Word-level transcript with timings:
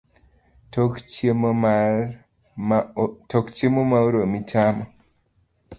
Tok 0.71 0.93
chiemo 3.53 3.85
ma 3.89 3.97
oromi 4.07 4.39
chamo 4.49 4.85